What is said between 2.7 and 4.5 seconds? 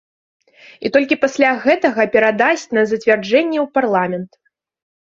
на зацвярджэнне ў парламент.